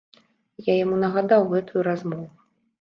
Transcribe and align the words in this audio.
Я 0.71 0.77
яму 0.77 0.95
нагадаў 1.05 1.47
гэтую 1.53 1.87
размову. 1.93 2.29